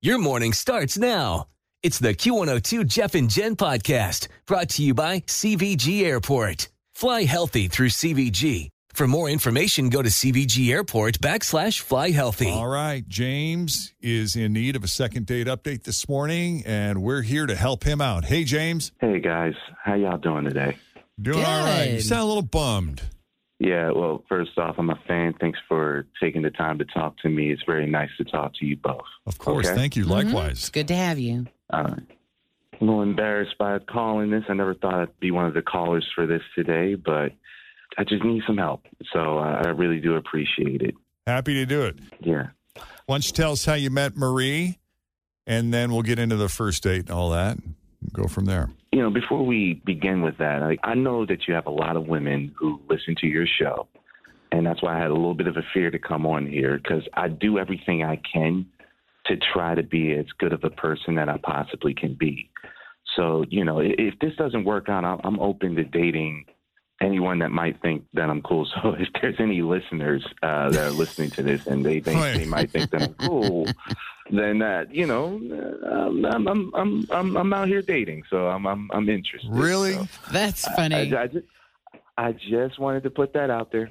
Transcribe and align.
Your 0.00 0.18
morning 0.18 0.52
starts 0.52 0.96
now. 0.96 1.48
It's 1.82 1.98
the 1.98 2.14
Q102 2.14 2.86
Jeff 2.86 3.16
and 3.16 3.28
Jen 3.28 3.56
podcast 3.56 4.28
brought 4.46 4.68
to 4.70 4.84
you 4.84 4.94
by 4.94 5.22
CVG 5.22 6.04
Airport. 6.04 6.68
Fly 6.94 7.24
healthy 7.24 7.66
through 7.66 7.88
CVG. 7.88 8.68
For 8.92 9.08
more 9.08 9.28
information, 9.28 9.88
go 9.88 10.00
to 10.00 10.08
CVG 10.08 10.70
Airport 10.70 11.18
backslash 11.18 11.80
fly 11.80 12.10
healthy. 12.10 12.48
All 12.48 12.68
right. 12.68 13.08
James 13.08 13.92
is 14.00 14.36
in 14.36 14.52
need 14.52 14.76
of 14.76 14.84
a 14.84 14.88
second 14.88 15.26
date 15.26 15.48
update 15.48 15.82
this 15.82 16.08
morning, 16.08 16.62
and 16.64 17.02
we're 17.02 17.22
here 17.22 17.46
to 17.46 17.56
help 17.56 17.82
him 17.82 18.00
out. 18.00 18.24
Hey, 18.24 18.44
James. 18.44 18.92
Hey 19.00 19.18
guys, 19.18 19.54
how 19.82 19.94
y'all 19.94 20.16
doing 20.16 20.44
today? 20.44 20.76
Doing 21.20 21.44
all 21.44 21.64
right. 21.64 21.94
You 21.94 22.00
sound 22.02 22.22
a 22.22 22.26
little 22.26 22.42
bummed. 22.42 23.02
Yeah, 23.60 23.90
well, 23.90 24.22
first 24.28 24.56
off, 24.56 24.76
I'm 24.78 24.90
a 24.90 24.98
fan. 25.08 25.34
Thanks 25.40 25.58
for 25.68 26.06
taking 26.22 26.42
the 26.42 26.50
time 26.50 26.78
to 26.78 26.84
talk 26.84 27.18
to 27.18 27.28
me. 27.28 27.50
It's 27.50 27.62
very 27.66 27.90
nice 27.90 28.10
to 28.18 28.24
talk 28.24 28.54
to 28.60 28.64
you 28.66 28.76
both. 28.76 29.00
Of 29.26 29.38
course. 29.38 29.66
Okay. 29.66 29.74
Thank 29.74 29.96
you. 29.96 30.04
likewise 30.04 30.26
It's 30.26 30.34
Likewise. 30.34 30.70
good 30.70 30.88
to 30.88 30.94
have 30.94 31.18
you. 31.18 31.46
Uh, 31.70 31.96
a 32.80 32.84
little 32.84 33.02
embarrassed 33.02 33.58
by 33.58 33.80
calling 33.80 34.30
this. 34.30 34.44
I 34.48 34.54
never 34.54 34.74
thought 34.74 34.94
I'd 34.94 35.20
be 35.20 35.32
one 35.32 35.46
of 35.46 35.54
the 35.54 35.62
callers 35.62 36.06
for 36.14 36.26
this 36.26 36.42
today, 36.54 36.94
but 36.94 37.32
I 37.96 38.04
just 38.04 38.22
need 38.22 38.42
some 38.46 38.58
help. 38.58 38.84
So 39.12 39.38
I 39.38 39.62
I 39.64 39.68
really 39.70 39.98
do 40.00 40.14
appreciate 40.14 40.80
it. 40.82 40.94
Happy 41.26 41.54
to 41.54 41.66
do 41.66 41.82
it. 41.82 41.98
Yeah. 42.20 42.48
Why 43.06 43.14
don't 43.16 43.26
you 43.26 43.32
tell 43.32 43.52
us 43.52 43.64
how 43.64 43.74
you 43.74 43.90
met 43.90 44.16
Marie, 44.16 44.78
and 45.48 45.74
then 45.74 45.90
we'll 45.92 46.02
get 46.02 46.20
into 46.20 46.36
the 46.36 46.48
first 46.48 46.84
date 46.84 47.00
and 47.00 47.10
all 47.10 47.30
that. 47.30 47.58
Go 48.12 48.26
from 48.28 48.44
there. 48.44 48.70
You 48.92 49.00
know, 49.02 49.10
before 49.10 49.44
we 49.44 49.82
begin 49.84 50.22
with 50.22 50.38
that, 50.38 50.62
I, 50.62 50.76
I 50.82 50.94
know 50.94 51.26
that 51.26 51.46
you 51.46 51.54
have 51.54 51.66
a 51.66 51.70
lot 51.70 51.96
of 51.96 52.06
women 52.06 52.52
who 52.56 52.80
listen 52.88 53.14
to 53.20 53.26
your 53.26 53.46
show, 53.46 53.88
and 54.52 54.64
that's 54.66 54.82
why 54.82 54.96
I 54.96 55.00
had 55.00 55.10
a 55.10 55.14
little 55.14 55.34
bit 55.34 55.46
of 55.46 55.56
a 55.56 55.62
fear 55.74 55.90
to 55.90 55.98
come 55.98 56.24
on 56.26 56.46
here 56.46 56.78
because 56.82 57.02
I 57.14 57.28
do 57.28 57.58
everything 57.58 58.02
I 58.04 58.20
can 58.32 58.66
to 59.26 59.36
try 59.36 59.74
to 59.74 59.82
be 59.82 60.12
as 60.14 60.26
good 60.38 60.52
of 60.52 60.64
a 60.64 60.70
person 60.70 61.16
that 61.16 61.28
I 61.28 61.36
possibly 61.42 61.92
can 61.92 62.14
be. 62.14 62.50
So, 63.16 63.44
you 63.50 63.64
know, 63.64 63.80
if 63.80 64.14
this 64.20 64.34
doesn't 64.36 64.64
work 64.64 64.88
out, 64.88 65.04
I'm- 65.04 65.20
I'm 65.24 65.40
open 65.40 65.74
to 65.76 65.84
dating 65.84 66.46
anyone 67.00 67.40
that 67.40 67.50
might 67.50 67.80
think 67.82 68.04
that 68.14 68.30
I'm 68.30 68.40
cool. 68.42 68.66
So, 68.82 68.94
if 68.98 69.08
there's 69.20 69.38
any 69.38 69.60
listeners 69.62 70.24
uh, 70.42 70.70
that 70.70 70.86
are 70.86 70.90
listening 70.90 71.30
to 71.30 71.42
this 71.42 71.66
and 71.66 71.84
they 71.84 72.00
think 72.00 72.18
Right. 72.20 72.36
they 72.38 72.44
might 72.46 72.70
think 72.70 72.90
that 72.90 73.02
I'm 73.02 73.14
cool, 73.14 73.66
then 74.30 74.58
that 74.58 74.94
you 74.94 75.06
know, 75.06 75.40
I'm 75.86 76.24
I'm 76.24 76.48
I'm 76.48 76.74
I'm 76.74 77.06
I'm, 77.10 77.36
I'm 77.36 77.52
out 77.52 77.68
here 77.68 77.82
dating, 77.82 78.24
so 78.30 78.48
I'm 78.48 78.66
I'm 78.66 78.90
I'm 78.92 79.08
interested. 79.08 79.50
Really? 79.50 79.94
So 79.94 80.08
That's 80.32 80.66
I, 80.66 80.76
funny. 80.76 81.14
I 81.14 81.26
just, 81.26 81.46
I 82.16 82.32
just 82.32 82.78
wanted 82.78 83.04
to 83.04 83.10
put 83.10 83.32
that 83.34 83.48
out 83.50 83.70
there. 83.70 83.90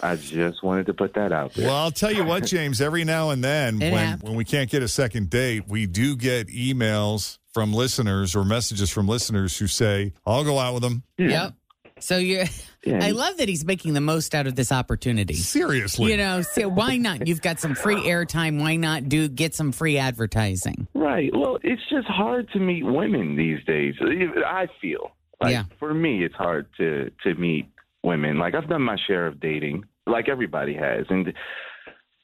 I 0.00 0.16
just 0.16 0.62
wanted 0.62 0.86
to 0.86 0.94
put 0.94 1.14
that 1.14 1.32
out 1.32 1.54
there. 1.54 1.66
Well, 1.66 1.76
I'll 1.76 1.90
tell 1.90 2.12
you 2.12 2.24
what, 2.24 2.44
James. 2.46 2.80
Every 2.80 3.04
now 3.04 3.30
and 3.30 3.44
then, 3.44 3.78
when 3.78 3.92
happens. 3.92 4.22
when 4.22 4.34
we 4.34 4.44
can't 4.44 4.70
get 4.70 4.82
a 4.82 4.88
second 4.88 5.30
date, 5.30 5.64
we 5.68 5.86
do 5.86 6.16
get 6.16 6.48
emails 6.48 7.38
from 7.52 7.72
listeners 7.72 8.34
or 8.34 8.44
messages 8.44 8.90
from 8.90 9.06
listeners 9.08 9.58
who 9.58 9.66
say, 9.66 10.12
"I'll 10.24 10.44
go 10.44 10.58
out 10.58 10.74
with 10.74 10.82
them." 10.82 11.02
yeah. 11.18 11.28
Yep. 11.28 11.54
So 11.98 12.18
you're. 12.18 12.44
Yeah. 12.84 13.00
I 13.02 13.10
love 13.10 13.38
that 13.38 13.48
he's 13.48 13.64
making 13.64 13.94
the 13.94 14.00
most 14.00 14.32
out 14.32 14.46
of 14.46 14.54
this 14.54 14.70
opportunity. 14.70 15.34
Seriously, 15.34 16.12
You 16.12 16.16
know, 16.16 16.42
so 16.42 16.68
why 16.68 16.98
not? 16.98 17.26
You've 17.26 17.42
got 17.42 17.58
some 17.58 17.74
free 17.74 17.96
airtime. 18.02 18.60
Why 18.60 18.76
not 18.76 19.08
do 19.08 19.28
get 19.28 19.56
some 19.56 19.72
free 19.72 19.98
advertising? 19.98 20.86
Right. 20.94 21.30
Well, 21.34 21.58
it's 21.64 21.82
just 21.90 22.06
hard 22.06 22.48
to 22.52 22.60
meet 22.60 22.84
women 22.84 23.34
these 23.34 23.58
days. 23.64 23.94
I 24.00 24.68
feel 24.80 25.10
like 25.42 25.50
Yeah. 25.52 25.64
for 25.80 25.92
me, 25.94 26.22
it's 26.24 26.34
hard 26.36 26.66
to 26.76 27.10
to 27.24 27.34
meet 27.34 27.66
women. 28.04 28.38
Like 28.38 28.54
I've 28.54 28.68
done 28.68 28.82
my 28.82 28.96
share 29.08 29.26
of 29.26 29.40
dating, 29.40 29.84
like 30.06 30.28
everybody 30.28 30.74
has, 30.74 31.06
and 31.10 31.32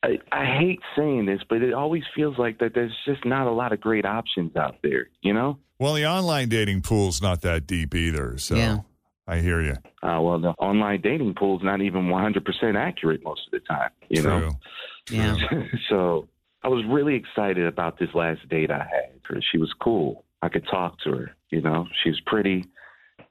I, 0.04 0.18
I 0.30 0.44
hate 0.58 0.80
saying 0.96 1.26
this, 1.26 1.40
but 1.48 1.62
it 1.62 1.72
always 1.74 2.04
feels 2.14 2.38
like 2.38 2.58
that 2.60 2.72
there's 2.74 2.96
just 3.04 3.24
not 3.24 3.46
a 3.48 3.52
lot 3.52 3.72
of 3.72 3.80
great 3.80 4.04
options 4.04 4.54
out 4.54 4.76
there. 4.82 5.08
You 5.22 5.32
know. 5.34 5.58
Well, 5.80 5.94
the 5.94 6.06
online 6.06 6.48
dating 6.50 6.82
pool's 6.82 7.20
not 7.20 7.40
that 7.42 7.66
deep 7.66 7.94
either. 7.96 8.38
So 8.38 8.54
Yeah. 8.54 8.78
I 9.26 9.38
hear 9.38 9.62
you. 9.62 9.74
Uh, 10.02 10.20
well, 10.20 10.40
the 10.40 10.50
online 10.58 11.00
dating 11.00 11.34
pool 11.34 11.56
is 11.58 11.64
not 11.64 11.80
even 11.80 12.06
100% 12.06 12.76
accurate 12.76 13.22
most 13.22 13.42
of 13.46 13.52
the 13.52 13.60
time. 13.60 13.90
You 14.08 14.22
True. 14.22 14.40
know. 14.40 14.50
Yeah. 15.10 15.36
so 15.88 16.28
I 16.62 16.68
was 16.68 16.84
really 16.88 17.14
excited 17.14 17.66
about 17.66 17.98
this 17.98 18.10
last 18.14 18.48
date 18.48 18.70
I 18.70 18.78
had. 18.78 19.42
She 19.50 19.58
was 19.58 19.72
cool. 19.80 20.24
I 20.42 20.48
could 20.48 20.66
talk 20.70 20.98
to 21.04 21.10
her. 21.12 21.36
You 21.50 21.62
know, 21.62 21.86
she 22.02 22.10
was 22.10 22.20
pretty, 22.26 22.64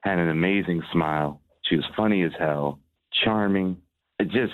had 0.00 0.18
an 0.18 0.28
amazing 0.28 0.82
smile. 0.92 1.40
She 1.68 1.76
was 1.76 1.84
funny 1.96 2.22
as 2.22 2.32
hell, 2.38 2.80
charming. 3.24 3.76
It 4.18 4.30
just, 4.30 4.52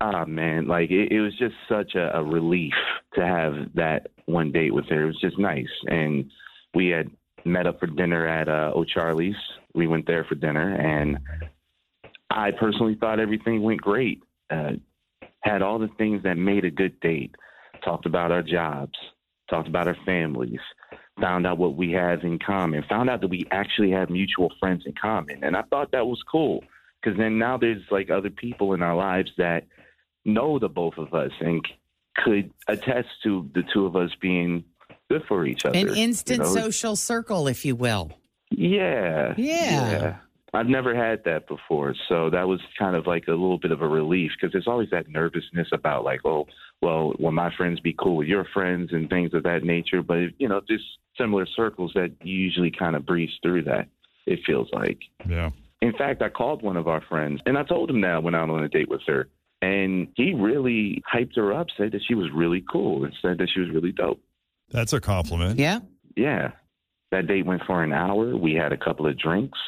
ah 0.00 0.24
man, 0.24 0.66
like 0.66 0.90
it, 0.90 1.12
it 1.12 1.20
was 1.20 1.36
just 1.38 1.54
such 1.68 1.94
a, 1.94 2.16
a 2.16 2.22
relief 2.22 2.72
to 3.14 3.26
have 3.26 3.54
that 3.74 4.08
one 4.26 4.52
date 4.52 4.72
with 4.72 4.86
her. 4.88 5.02
It 5.02 5.06
was 5.06 5.20
just 5.20 5.38
nice, 5.38 5.66
and 5.86 6.30
we 6.74 6.88
had 6.88 7.10
met 7.46 7.66
up 7.66 7.80
for 7.80 7.86
dinner 7.86 8.26
at 8.26 8.48
uh, 8.48 8.72
O'Charley's. 8.74 9.36
We 9.74 9.86
went 9.86 10.06
there 10.06 10.24
for 10.24 10.34
dinner, 10.34 10.74
and 10.74 11.18
I 12.30 12.50
personally 12.50 12.96
thought 12.98 13.20
everything 13.20 13.62
went 13.62 13.80
great. 13.80 14.22
Uh, 14.50 14.72
had 15.40 15.62
all 15.62 15.78
the 15.78 15.88
things 15.98 16.22
that 16.24 16.36
made 16.36 16.64
a 16.64 16.70
good 16.70 16.98
date. 17.00 17.34
Talked 17.84 18.06
about 18.06 18.32
our 18.32 18.42
jobs, 18.42 18.98
talked 19.48 19.68
about 19.68 19.86
our 19.86 19.96
families, 20.04 20.60
found 21.20 21.46
out 21.46 21.58
what 21.58 21.76
we 21.76 21.92
have 21.92 22.22
in 22.22 22.38
common, 22.38 22.82
found 22.88 23.08
out 23.08 23.20
that 23.20 23.28
we 23.28 23.46
actually 23.50 23.90
have 23.90 24.10
mutual 24.10 24.52
friends 24.58 24.82
in 24.86 24.92
common. 25.00 25.44
And 25.44 25.56
I 25.56 25.62
thought 25.62 25.92
that 25.92 26.06
was 26.06 26.22
cool 26.30 26.64
because 27.00 27.18
then 27.18 27.38
now 27.38 27.56
there's 27.56 27.82
like 27.90 28.10
other 28.10 28.30
people 28.30 28.74
in 28.74 28.82
our 28.82 28.96
lives 28.96 29.30
that 29.38 29.64
know 30.24 30.58
the 30.58 30.68
both 30.68 30.94
of 30.98 31.14
us 31.14 31.30
and 31.40 31.64
could 32.16 32.50
attest 32.66 33.08
to 33.22 33.48
the 33.54 33.62
two 33.72 33.86
of 33.86 33.94
us 33.94 34.10
being 34.20 34.64
good 35.10 35.22
for 35.28 35.46
each 35.46 35.64
other. 35.64 35.78
An 35.78 35.88
instant 35.88 36.38
you 36.38 36.44
know? 36.44 36.54
social 36.54 36.96
circle, 36.96 37.48
if 37.48 37.64
you 37.64 37.76
will. 37.76 38.12
Yeah. 38.50 39.34
Yeah. 39.36 40.18
I've 40.54 40.68
never 40.68 40.94
had 40.94 41.24
that 41.24 41.48
before. 41.48 41.94
So 42.08 42.30
that 42.30 42.48
was 42.48 42.60
kind 42.78 42.96
of 42.96 43.06
like 43.06 43.28
a 43.28 43.32
little 43.32 43.58
bit 43.58 43.72
of 43.72 43.82
a 43.82 43.88
relief 43.88 44.30
because 44.34 44.52
there's 44.52 44.68
always 44.68 44.88
that 44.90 45.08
nervousness 45.08 45.68
about, 45.72 46.04
like, 46.04 46.20
oh, 46.24 46.46
well, 46.80 47.12
will 47.18 47.32
my 47.32 47.54
friends 47.54 47.80
be 47.80 47.94
cool 47.98 48.16
with 48.16 48.28
your 48.28 48.46
friends 48.54 48.92
and 48.92 49.10
things 49.10 49.34
of 49.34 49.42
that 49.42 49.64
nature? 49.64 50.02
But, 50.02 50.28
you 50.38 50.48
know, 50.48 50.60
just 50.66 50.84
similar 51.18 51.46
circles 51.46 51.92
that 51.94 52.12
usually 52.22 52.70
kind 52.70 52.96
of 52.96 53.04
breeze 53.04 53.32
through 53.42 53.64
that, 53.64 53.88
it 54.26 54.40
feels 54.46 54.68
like. 54.72 55.00
Yeah. 55.28 55.50
In 55.82 55.92
fact, 55.92 56.22
I 56.22 56.30
called 56.30 56.62
one 56.62 56.76
of 56.76 56.88
our 56.88 57.02
friends 57.02 57.42
and 57.44 57.58
I 57.58 57.62
told 57.62 57.90
him 57.90 58.00
that 58.00 58.12
I 58.12 58.18
went 58.18 58.36
out 58.36 58.48
on 58.48 58.62
a 58.62 58.68
date 58.68 58.88
with 58.88 59.02
her. 59.06 59.28
And 59.62 60.08
he 60.16 60.34
really 60.34 61.02
hyped 61.12 61.36
her 61.36 61.52
up, 61.52 61.68
said 61.76 61.92
that 61.92 62.02
she 62.06 62.14
was 62.14 62.30
really 62.32 62.62
cool, 62.70 63.04
and 63.04 63.14
said 63.22 63.38
that 63.38 63.48
she 63.52 63.60
was 63.60 63.70
really 63.70 63.92
dope. 63.92 64.20
That's 64.70 64.92
a 64.92 65.00
compliment. 65.00 65.58
Yeah. 65.58 65.80
Yeah. 66.16 66.52
That 67.12 67.26
date 67.26 67.46
went 67.46 67.62
for 67.66 67.82
an 67.82 67.92
hour. 67.92 68.36
We 68.36 68.54
had 68.54 68.72
a 68.72 68.76
couple 68.76 69.06
of 69.06 69.18
drinks. 69.18 69.58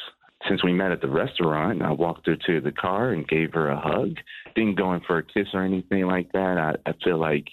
Since 0.47 0.63
we 0.63 0.71
met 0.73 0.91
at 0.91 1.01
the 1.01 1.09
restaurant, 1.09 1.81
I 1.81 1.91
walked 1.91 2.25
her 2.27 2.35
to 2.47 2.61
the 2.61 2.71
car 2.71 3.11
and 3.11 3.27
gave 3.27 3.53
her 3.53 3.69
a 3.69 3.79
hug. 3.79 4.15
Didn't 4.55 4.75
go 4.75 4.93
in 4.93 5.01
for 5.01 5.17
a 5.17 5.23
kiss 5.23 5.47
or 5.53 5.63
anything 5.63 6.05
like 6.05 6.31
that. 6.31 6.57
I, 6.57 6.89
I 6.89 6.93
feel 7.03 7.17
like, 7.17 7.47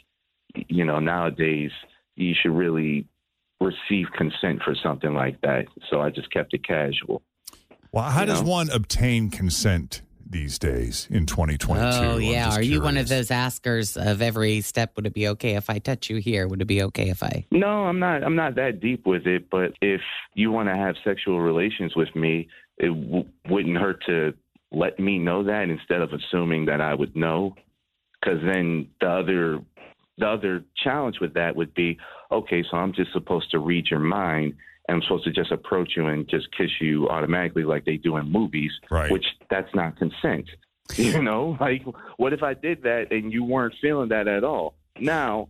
you 0.68 0.84
know, 0.84 1.00
nowadays 1.00 1.70
you 2.14 2.34
should 2.40 2.52
really 2.52 3.06
receive 3.60 4.06
consent 4.16 4.62
for 4.64 4.74
something 4.82 5.14
like 5.14 5.40
that. 5.40 5.66
So 5.90 6.00
I 6.00 6.10
just 6.10 6.30
kept 6.30 6.54
it 6.54 6.64
casual. 6.66 7.22
Well, 7.92 8.04
how 8.04 8.20
You 8.20 8.26
does 8.26 8.42
know? 8.42 8.50
one 8.50 8.70
obtain 8.70 9.30
consent 9.30 10.02
these 10.36 10.58
days 10.58 11.08
in 11.10 11.24
2022. 11.24 11.82
Oh 11.82 12.16
yeah. 12.18 12.46
just 12.46 12.58
Are 12.58 12.62
you 12.62 12.82
one 12.82 12.98
of 12.98 13.08
those 13.08 13.30
askers 13.30 13.96
of 13.96 14.20
every 14.20 14.60
step? 14.60 14.92
Would 14.96 15.06
it 15.06 15.14
be 15.14 15.28
okay 15.28 15.54
if 15.54 15.70
I 15.70 15.78
touch 15.78 16.10
you 16.10 16.16
here? 16.18 16.46
Would 16.46 16.60
it 16.60 16.66
be 16.66 16.82
okay 16.84 17.08
if 17.08 17.22
I? 17.22 17.46
No, 17.50 17.86
I'm 17.86 17.98
not. 17.98 18.22
I'm 18.22 18.36
not 18.36 18.54
that 18.56 18.80
deep 18.80 19.06
with 19.06 19.26
it. 19.26 19.48
But 19.50 19.72
if 19.80 20.02
you 20.34 20.50
want 20.52 20.68
to 20.68 20.76
have 20.76 20.96
sexual 21.04 21.40
relations 21.40 21.96
with 21.96 22.14
me, 22.14 22.48
it 22.76 22.88
w- 22.88 23.26
wouldn't 23.48 23.78
hurt 23.78 24.04
to 24.06 24.34
let 24.72 25.00
me 25.00 25.18
know 25.18 25.42
that 25.44 25.70
instead 25.70 26.02
of 26.02 26.10
assuming 26.12 26.66
that 26.66 26.80
I 26.80 26.92
would 26.92 27.16
know. 27.16 27.54
Because 28.20 28.40
then 28.42 28.88
the 29.00 29.08
other, 29.08 29.60
the 30.18 30.26
other 30.26 30.64
challenge 30.84 31.16
with 31.20 31.34
that 31.34 31.56
would 31.56 31.72
be, 31.74 31.98
okay, 32.30 32.62
so 32.70 32.76
I'm 32.76 32.92
just 32.92 33.12
supposed 33.12 33.50
to 33.52 33.58
read 33.58 33.86
your 33.90 34.00
mind. 34.00 34.54
And 34.88 34.96
I'm 34.96 35.02
supposed 35.02 35.24
to 35.24 35.32
just 35.32 35.50
approach 35.50 35.92
you 35.96 36.06
and 36.06 36.28
just 36.28 36.46
kiss 36.56 36.70
you 36.80 37.08
automatically 37.08 37.64
like 37.64 37.84
they 37.84 37.96
do 37.96 38.16
in 38.18 38.30
movies, 38.30 38.70
Right. 38.90 39.10
which 39.10 39.24
that's 39.50 39.74
not 39.74 39.96
consent. 39.96 40.46
You 40.96 41.20
know, 41.20 41.56
like 41.60 41.82
what 42.16 42.32
if 42.32 42.44
I 42.44 42.54
did 42.54 42.84
that 42.84 43.10
and 43.10 43.32
you 43.32 43.42
weren't 43.42 43.74
feeling 43.82 44.10
that 44.10 44.28
at 44.28 44.44
all? 44.44 44.74
Now, 45.00 45.48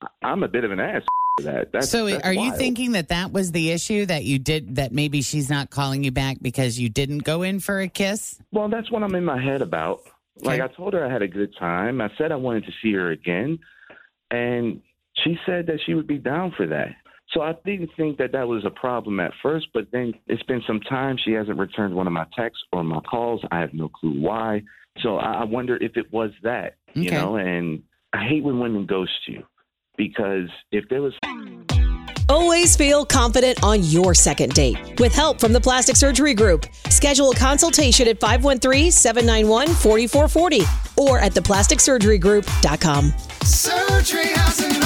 I- 0.00 0.06
I'm 0.22 0.44
a 0.44 0.48
bit 0.48 0.62
of 0.62 0.70
an 0.70 0.78
ass 0.78 1.02
for 1.38 1.42
that. 1.46 1.72
That's, 1.72 1.88
so 1.90 2.06
that's 2.06 2.24
are 2.24 2.32
you 2.32 2.52
thinking 2.52 2.92
that 2.92 3.08
that 3.08 3.32
was 3.32 3.50
the 3.50 3.72
issue 3.72 4.06
that 4.06 4.22
you 4.24 4.38
did 4.38 4.76
that 4.76 4.92
maybe 4.92 5.22
she's 5.22 5.50
not 5.50 5.70
calling 5.70 6.04
you 6.04 6.12
back 6.12 6.36
because 6.40 6.78
you 6.78 6.88
didn't 6.88 7.24
go 7.24 7.42
in 7.42 7.58
for 7.58 7.80
a 7.80 7.88
kiss? 7.88 8.38
Well, 8.52 8.68
that's 8.68 8.88
what 8.92 9.02
I'm 9.02 9.16
in 9.16 9.24
my 9.24 9.42
head 9.42 9.60
about. 9.60 10.02
Like 10.38 10.60
I 10.60 10.68
told 10.68 10.94
her 10.94 11.04
I 11.04 11.10
had 11.12 11.22
a 11.22 11.28
good 11.28 11.52
time. 11.58 12.00
I 12.00 12.08
said 12.16 12.30
I 12.30 12.36
wanted 12.36 12.64
to 12.66 12.72
see 12.80 12.92
her 12.92 13.10
again, 13.10 13.58
and 14.30 14.82
she 15.24 15.36
said 15.46 15.66
that 15.66 15.80
she 15.84 15.94
would 15.94 16.06
be 16.06 16.18
down 16.18 16.52
for 16.56 16.66
that. 16.68 16.90
So 17.30 17.42
I 17.42 17.54
didn't 17.64 17.90
think 17.96 18.18
that 18.18 18.32
that 18.32 18.46
was 18.46 18.64
a 18.64 18.70
problem 18.70 19.18
at 19.20 19.32
first, 19.42 19.68
but 19.74 19.88
then 19.92 20.14
it's 20.26 20.42
been 20.44 20.62
some 20.66 20.80
time. 20.80 21.16
She 21.22 21.32
hasn't 21.32 21.58
returned 21.58 21.94
one 21.94 22.06
of 22.06 22.12
my 22.12 22.26
texts 22.36 22.62
or 22.72 22.84
my 22.84 23.00
calls. 23.00 23.42
I 23.50 23.60
have 23.60 23.74
no 23.74 23.88
clue 23.88 24.20
why. 24.20 24.62
So 25.02 25.16
I 25.16 25.40
I 25.40 25.44
wonder 25.44 25.76
if 25.76 25.96
it 25.96 26.12
was 26.12 26.30
that, 26.42 26.76
you 26.94 27.10
know. 27.10 27.36
And 27.36 27.82
I 28.12 28.26
hate 28.26 28.44
when 28.44 28.60
women 28.60 28.86
ghost 28.86 29.10
you 29.26 29.42
because 29.96 30.48
if 30.70 30.88
there 30.88 31.02
was 31.02 31.14
Always 32.28 32.76
feel 32.76 33.06
confident 33.06 33.62
on 33.62 33.84
your 33.84 34.12
second 34.12 34.52
date. 34.52 34.98
With 34.98 35.14
help 35.14 35.38
from 35.38 35.52
the 35.52 35.60
Plastic 35.60 35.94
Surgery 35.94 36.34
Group, 36.34 36.66
schedule 36.90 37.30
a 37.30 37.36
consultation 37.36 38.08
at 38.08 38.18
513-791-4440 38.18 40.98
or 40.98 41.20
at 41.20 41.34
theplasticsurgerygroup.com. 41.34 43.12
Surgery 43.44 44.26
has 44.26 44.60
an 44.60 44.82
art. 44.82 44.85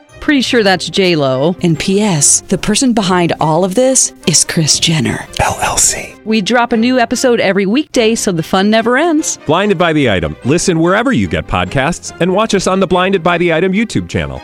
Pretty 0.21 0.41
sure 0.41 0.63
that's 0.63 0.87
J 0.89 1.15
Lo. 1.15 1.55
And 1.63 1.77
P.S. 1.77 2.41
The 2.41 2.57
person 2.57 2.93
behind 2.93 3.33
all 3.41 3.65
of 3.65 3.73
this 3.75 4.13
is 4.27 4.43
Kris 4.45 4.79
Jenner. 4.79 5.17
LLC. 5.39 6.23
We 6.25 6.41
drop 6.41 6.71
a 6.73 6.77
new 6.77 6.99
episode 6.99 7.39
every 7.39 7.65
weekday, 7.65 8.13
so 8.15 8.31
the 8.31 8.43
fun 8.43 8.69
never 8.69 8.97
ends. 8.97 9.37
Blinded 9.47 9.77
by 9.79 9.93
the 9.93 10.09
item. 10.11 10.37
Listen 10.45 10.79
wherever 10.79 11.11
you 11.11 11.27
get 11.27 11.47
podcasts, 11.47 12.15
and 12.21 12.33
watch 12.33 12.53
us 12.53 12.67
on 12.67 12.79
the 12.79 12.87
Blinded 12.87 13.23
by 13.23 13.37
the 13.39 13.51
Item 13.51 13.73
YouTube 13.73 14.07
channel. 14.09 14.39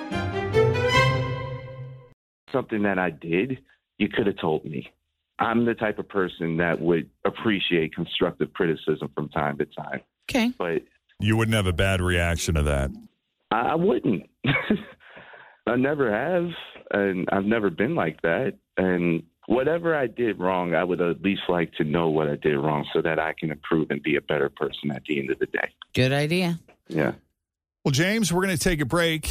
something 2.51 2.81
that 2.83 2.97
I 2.97 3.11
did, 3.11 3.59
you 3.99 4.09
could 4.09 4.25
have 4.25 4.37
told 4.37 4.65
me. 4.65 4.91
I'm 5.37 5.65
the 5.65 5.75
type 5.75 5.99
of 5.99 6.09
person 6.09 6.57
that 6.57 6.81
would 6.81 7.07
appreciate 7.23 7.93
constructive 7.93 8.51
criticism 8.53 9.11
from 9.13 9.29
time 9.29 9.59
to 9.59 9.65
time, 9.65 10.01
Okay. 10.27 10.51
but 10.57 10.81
You 11.19 11.37
wouldn't 11.37 11.53
have 11.55 11.67
a 11.67 11.73
bad 11.73 12.01
reaction 12.01 12.55
to 12.55 12.63
that. 12.63 12.89
I, 13.51 13.59
I 13.59 13.75
wouldn't. 13.75 14.23
I 15.67 15.75
never 15.75 16.11
have, 16.11 16.49
and 16.91 17.27
I've 17.31 17.45
never 17.45 17.69
been 17.69 17.95
like 17.95 18.21
that. 18.21 18.53
And 18.77 19.23
whatever 19.47 19.95
I 19.95 20.07
did 20.07 20.39
wrong, 20.39 20.73
I 20.73 20.83
would 20.83 21.01
at 21.01 21.21
least 21.21 21.41
like 21.49 21.73
to 21.73 21.83
know 21.83 22.09
what 22.09 22.29
I 22.29 22.35
did 22.35 22.55
wrong 22.57 22.85
so 22.93 23.01
that 23.01 23.19
I 23.19 23.33
can 23.37 23.51
improve 23.51 23.91
and 23.91 24.01
be 24.01 24.15
a 24.15 24.21
better 24.21 24.49
person 24.49 24.91
at 24.91 25.03
the 25.07 25.19
end 25.19 25.31
of 25.31 25.39
the 25.39 25.47
day. 25.47 25.69
Good 25.93 26.11
idea. 26.11 26.59
Yeah. 26.87 27.13
Well, 27.83 27.91
James, 27.91 28.33
we're 28.33 28.43
going 28.43 28.57
to 28.57 28.63
take 28.63 28.81
a 28.81 28.85
break. 28.85 29.29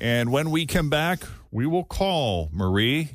And 0.00 0.30
when 0.32 0.50
we 0.50 0.64
come 0.64 0.90
back, 0.90 1.22
we 1.50 1.66
will 1.66 1.84
call 1.84 2.48
Marie, 2.52 3.10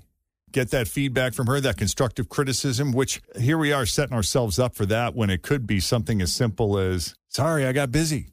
get 0.51 0.69
that 0.71 0.87
feedback 0.87 1.33
from 1.33 1.47
her, 1.47 1.59
that 1.61 1.77
constructive 1.77 2.29
criticism, 2.29 2.91
which 2.91 3.21
here 3.39 3.57
we 3.57 3.71
are 3.71 3.85
setting 3.85 4.13
ourselves 4.13 4.59
up 4.59 4.75
for 4.75 4.85
that 4.85 5.15
when 5.15 5.29
it 5.29 5.41
could 5.41 5.65
be 5.65 5.79
something 5.79 6.21
as 6.21 6.31
simple 6.31 6.77
as, 6.77 7.15
sorry, 7.29 7.65
I 7.65 7.71
got 7.71 7.91
busy, 7.91 8.27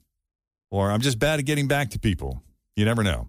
or 0.70 0.90
I'm 0.90 1.00
just 1.00 1.18
bad 1.18 1.38
at 1.38 1.46
getting 1.46 1.68
back 1.68 1.90
to 1.90 1.98
people. 1.98 2.42
You 2.76 2.84
never 2.84 3.02
know. 3.02 3.28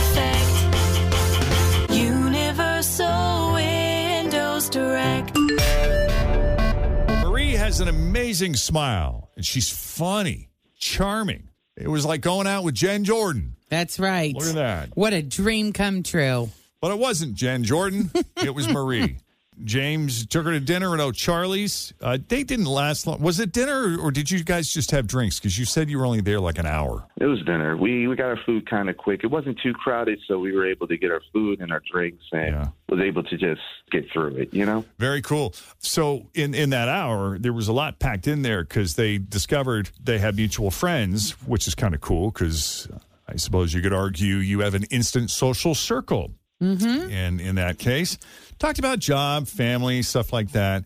an 7.81 7.87
amazing 7.87 8.55
smile, 8.55 9.29
and 9.35 9.45
she's 9.45 9.69
funny, 9.69 10.49
charming. 10.77 11.49
It 11.75 11.87
was 11.87 12.05
like 12.05 12.21
going 12.21 12.47
out 12.47 12.63
with 12.63 12.75
Jen 12.75 13.03
Jordan. 13.03 13.55
That's 13.69 13.99
right. 13.99 14.33
Look 14.35 14.47
at 14.47 14.55
that. 14.55 14.89
What 14.95 15.13
a 15.13 15.21
dream 15.21 15.73
come 15.73 16.03
true. 16.03 16.49
But 16.79 16.91
it 16.91 16.97
wasn't 16.99 17.33
Jen 17.35 17.63
Jordan. 17.63 18.11
it 18.37 18.53
was 18.53 18.67
Marie. 18.67 19.17
James 19.63 20.25
took 20.25 20.45
her 20.45 20.51
to 20.51 20.59
dinner 20.59 20.93
at 20.93 20.99
O'Charley's. 20.99 21.93
Uh, 22.01 22.17
they 22.27 22.43
didn't 22.43 22.65
last 22.65 23.07
long. 23.07 23.19
Was 23.21 23.39
it 23.39 23.51
dinner, 23.51 23.97
or, 23.97 24.07
or 24.07 24.11
did 24.11 24.29
you 24.31 24.43
guys 24.43 24.71
just 24.71 24.91
have 24.91 25.07
drinks? 25.07 25.39
Because 25.39 25.57
you 25.57 25.65
said 25.65 25.89
you 25.89 25.97
were 25.99 26.05
only 26.05 26.21
there 26.21 26.39
like 26.39 26.57
an 26.57 26.65
hour. 26.65 27.07
It 27.19 27.25
was 27.25 27.41
dinner. 27.43 27.77
We 27.77 28.07
we 28.07 28.15
got 28.15 28.25
our 28.27 28.39
food 28.45 28.69
kind 28.69 28.89
of 28.89 28.97
quick. 28.97 29.21
It 29.23 29.27
wasn't 29.27 29.59
too 29.61 29.73
crowded, 29.73 30.19
so 30.27 30.39
we 30.39 30.51
were 30.51 30.67
able 30.69 30.87
to 30.87 30.97
get 30.97 31.11
our 31.11 31.21
food 31.33 31.59
and 31.61 31.71
our 31.71 31.81
drinks, 31.91 32.23
and 32.31 32.47
Yeah. 32.55 32.67
was 32.89 32.99
able 32.99 33.23
to 33.23 33.37
just 33.37 33.61
get 33.91 34.11
through 34.11 34.35
it. 34.37 34.53
You 34.53 34.65
know. 34.65 34.85
Very 34.97 35.21
cool. 35.21 35.53
So 35.79 36.27
in 36.33 36.53
in 36.53 36.69
that 36.71 36.89
hour, 36.89 37.37
there 37.37 37.53
was 37.53 37.67
a 37.67 37.73
lot 37.73 37.99
packed 37.99 38.27
in 38.27 38.41
there 38.41 38.63
because 38.63 38.95
they 38.95 39.17
discovered 39.17 39.89
they 40.03 40.19
had 40.19 40.35
mutual 40.35 40.71
friends, 40.71 41.31
which 41.45 41.67
is 41.67 41.75
kind 41.75 41.93
of 41.93 42.01
cool. 42.01 42.31
Because 42.31 42.87
I 43.27 43.35
suppose 43.37 43.73
you 43.73 43.81
could 43.81 43.93
argue 43.93 44.35
you 44.37 44.59
have 44.61 44.73
an 44.75 44.83
instant 44.91 45.29
social 45.31 45.73
circle. 45.75 46.31
Mm-hmm. 46.61 47.11
And 47.11 47.41
in 47.41 47.55
that 47.55 47.79
case, 47.79 48.17
talked 48.59 48.79
about 48.79 48.99
job, 48.99 49.47
family, 49.47 50.03
stuff 50.03 50.31
like 50.31 50.51
that. 50.51 50.83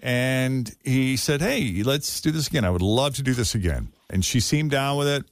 And 0.00 0.70
he 0.84 1.16
said, 1.16 1.40
"Hey, 1.40 1.82
let's 1.82 2.20
do 2.20 2.30
this 2.30 2.46
again. 2.46 2.64
I 2.64 2.70
would 2.70 2.82
love 2.82 3.14
to 3.16 3.22
do 3.22 3.32
this 3.32 3.54
again." 3.54 3.88
And 4.10 4.24
she 4.24 4.40
seemed 4.40 4.70
down 4.70 4.98
with 4.98 5.08
it. 5.08 5.24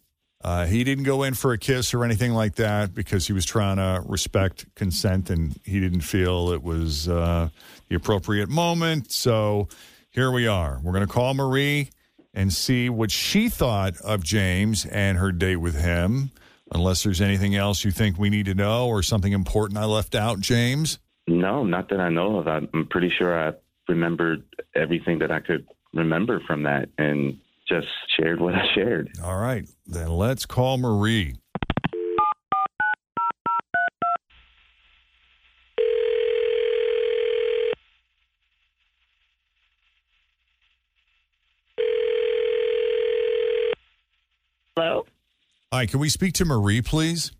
Uh, 0.42 0.66
he 0.66 0.82
didn't 0.82 1.04
go 1.04 1.22
in 1.22 1.34
for 1.34 1.52
a 1.52 1.58
kiss 1.58 1.94
or 1.94 2.04
anything 2.04 2.32
like 2.32 2.56
that 2.56 2.94
because 2.94 3.26
he 3.26 3.32
was 3.32 3.44
trying 3.44 3.76
to 3.76 4.02
respect 4.08 4.66
consent 4.74 5.30
and 5.30 5.60
he 5.64 5.78
didn't 5.78 6.00
feel 6.00 6.50
it 6.50 6.62
was 6.62 7.08
uh, 7.08 7.48
the 7.88 7.94
appropriate 7.94 8.48
moment. 8.48 9.12
So 9.12 9.68
here 10.10 10.32
we 10.32 10.48
are. 10.48 10.80
We're 10.82 10.92
going 10.92 11.06
to 11.06 11.12
call 11.12 11.34
Marie 11.34 11.90
and 12.34 12.52
see 12.52 12.88
what 12.88 13.10
she 13.10 13.48
thought 13.48 13.96
of 14.00 14.24
James 14.24 14.84
and 14.86 15.16
her 15.18 15.30
date 15.30 15.56
with 15.56 15.80
him. 15.80 16.30
Unless 16.74 17.02
there's 17.02 17.20
anything 17.20 17.54
else 17.54 17.84
you 17.84 17.90
think 17.90 18.18
we 18.18 18.30
need 18.30 18.46
to 18.46 18.54
know 18.54 18.88
or 18.88 19.02
something 19.02 19.32
important 19.32 19.78
I 19.78 19.84
left 19.84 20.14
out, 20.14 20.40
James. 20.40 20.98
No, 21.26 21.64
not 21.64 21.90
that 21.90 22.00
I 22.00 22.08
know 22.08 22.38
of. 22.38 22.48
I'm 22.48 22.68
I'm 22.72 22.86
pretty 22.86 23.12
sure 23.16 23.48
I 23.48 23.52
remembered 23.88 24.42
everything 24.74 25.18
that 25.18 25.30
I 25.30 25.40
could 25.40 25.66
remember 25.92 26.40
from 26.46 26.62
that, 26.62 26.88
and 26.98 27.38
just 27.68 27.88
shared 28.16 28.40
what 28.40 28.54
I 28.54 28.64
shared. 28.74 29.10
All 29.22 29.36
right, 29.38 29.68
then 29.86 30.08
let's 30.08 30.46
call 30.46 30.78
Marie. 30.78 31.36
Hello, 44.74 45.04
Hi, 45.72 45.86
can 45.86 46.00
we 46.00 46.08
speak 46.08 46.34
to 46.34 46.44
Marie, 46.44 46.82
please? 46.82 47.32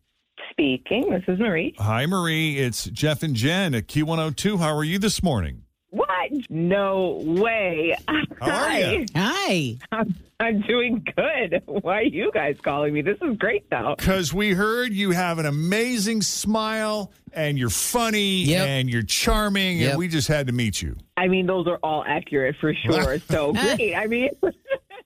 speaking. 0.51 1.09
This 1.11 1.23
is 1.29 1.39
Marie. 1.39 1.75
Hi, 1.79 2.05
Marie. 2.05 2.59
It's 2.59 2.85
Jeff 2.85 3.23
and 3.23 3.35
Jen 3.35 3.75
at 3.75 3.87
Q102. 3.89 4.59
How 4.59 4.77
are 4.77 4.85
you 4.85 4.99
this 4.99 5.23
morning? 5.23 5.63
What? 5.89 6.09
No 6.51 7.23
way. 7.25 7.97
How 8.41 8.65
are 8.65 8.79
you? 8.81 9.07
Hi. 9.17 9.79
I'm, 9.93 10.15
I'm 10.41 10.61
doing 10.63 11.07
good. 11.17 11.63
Why 11.65 12.01
are 12.01 12.03
you 12.03 12.31
guys 12.35 12.57
calling 12.63 12.93
me? 12.93 13.01
This 13.01 13.17
is 13.23 13.39
great, 13.39 13.69
though. 13.71 13.95
Because 13.97 14.35
we 14.35 14.53
heard 14.53 14.93
you 14.93 15.13
have 15.13 15.39
an 15.39 15.47
amazing 15.47 16.21
smile 16.21 17.13
and 17.33 17.59
you're 17.59 17.71
funny 17.71 18.45
Yep. 18.45 18.69
and 18.69 18.91
you're 18.91 19.03
charming, 19.05 19.79
Yep. 19.79 19.91
and 19.91 19.99
we 19.99 20.09
just 20.09 20.29
had 20.29 20.49
to 20.49 20.53
meet 20.53 20.83
you. 20.83 20.97
I 21.17 21.29
mean, 21.29 21.47
those 21.47 21.67
are 21.67 21.79
all 21.83 22.05
accurate 22.07 22.57
for 22.61 22.75
sure. 22.75 23.19
So 23.31 23.53
great. 23.55 23.95
I 23.95 24.07
mean, 24.07 24.29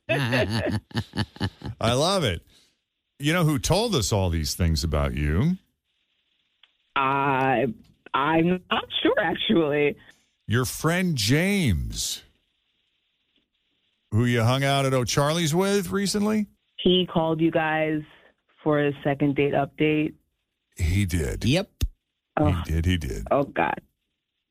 I 1.80 1.92
love 1.92 2.24
it. 2.24 2.42
You 3.18 3.32
know 3.32 3.44
who 3.44 3.58
told 3.58 3.94
us 3.94 4.12
all 4.12 4.28
these 4.30 4.54
things 4.54 4.84
about 4.84 5.14
you? 5.14 5.56
I 6.94 7.66
I'm 8.14 8.62
not 8.70 8.84
sure 9.02 9.14
actually. 9.20 9.96
Your 10.46 10.64
friend 10.64 11.16
James, 11.16 12.22
who 14.10 14.24
you 14.24 14.42
hung 14.42 14.64
out 14.64 14.86
at 14.86 14.94
O'Charley's 14.94 15.54
with 15.54 15.90
recently? 15.90 16.46
He 16.76 17.06
called 17.12 17.40
you 17.40 17.50
guys 17.50 18.02
for 18.62 18.80
a 18.84 18.92
second 19.02 19.34
date 19.34 19.54
update. 19.54 20.14
He 20.76 21.04
did. 21.06 21.44
Yep. 21.44 21.70
Oh, 22.38 22.46
He 22.52 22.72
did. 22.72 22.84
He 22.86 22.96
did. 22.98 23.26
oh 23.30 23.44
God. 23.44 23.80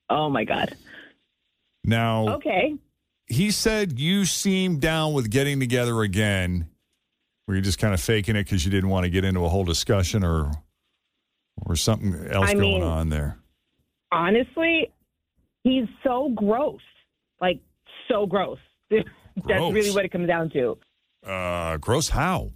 Oh 0.10 0.30
my 0.30 0.44
God. 0.44 0.76
Now, 1.84 2.30
Okay. 2.36 2.76
he 3.28 3.52
said 3.52 4.00
you 4.00 4.26
seemed 4.26 4.82
down 4.82 5.14
with 5.14 5.30
getting 5.30 5.60
together 5.60 6.02
again. 6.02 6.68
Were 7.48 7.56
you 7.56 7.62
just 7.62 7.80
kind 7.80 7.94
of 7.94 8.02
faking 8.02 8.36
it 8.36 8.44
because 8.46 8.66
you 8.66 8.72
didn't 8.72 8.90
want 8.90 9.04
to 9.06 9.10
get 9.10 9.24
into 9.24 9.44
a 9.46 9.50
whole 9.50 9.64
discussion 9.64 10.24
or 10.24 10.52
or 11.66 11.76
something 11.76 12.14
else 12.28 12.50
I 12.50 12.54
going 12.54 12.62
mean- 12.76 12.84
on 12.84 13.10
there? 13.10 13.38
Honestly, 14.12 14.92
he's 15.64 15.86
so 16.04 16.30
gross. 16.36 16.82
Like 17.42 17.60
so 18.08 18.26
gross. 18.26 18.60
That's 18.90 19.06
really 19.48 19.92
what 19.92 20.06
it 20.06 20.12
comes 20.12 20.28
down 20.28 20.50
to. 20.52 20.78
Uh, 21.26 21.78
gross. 21.78 22.10
How? 22.10 22.52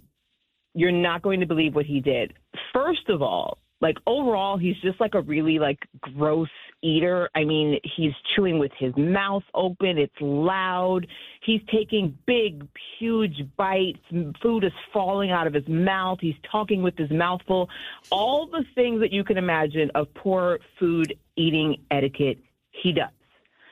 you're 0.74 0.92
not 0.92 1.20
going 1.22 1.40
to 1.40 1.46
believe 1.46 1.74
what 1.74 1.86
he 1.86 2.00
did. 2.00 2.32
First 2.72 3.08
of 3.08 3.22
all, 3.22 3.58
like 3.80 3.96
overall, 4.06 4.56
he's 4.56 4.76
just 4.82 5.00
like 5.00 5.14
a 5.14 5.20
really 5.20 5.58
like 5.58 5.78
gross 6.00 6.48
eater. 6.82 7.28
I 7.34 7.44
mean, 7.44 7.78
he's 7.96 8.12
chewing 8.34 8.58
with 8.58 8.72
his 8.78 8.96
mouth 8.96 9.42
open. 9.54 9.98
It's 9.98 10.14
loud. 10.20 11.06
He's 11.42 11.60
taking 11.70 12.16
big, 12.26 12.66
huge 12.98 13.46
bites. 13.56 14.00
Food 14.42 14.64
is 14.64 14.72
falling 14.92 15.30
out 15.30 15.46
of 15.46 15.54
his 15.54 15.66
mouth. 15.68 16.18
He's 16.20 16.36
talking 16.50 16.82
with 16.82 16.96
his 16.96 17.10
mouth 17.10 17.40
full. 17.46 17.68
All 18.10 18.46
the 18.46 18.64
things 18.74 19.00
that 19.00 19.12
you 19.12 19.24
can 19.24 19.38
imagine 19.38 19.90
of 19.94 20.12
poor 20.14 20.58
food 20.78 21.14
eating 21.36 21.76
etiquette, 21.90 22.38
he 22.70 22.92
does. 22.92 23.08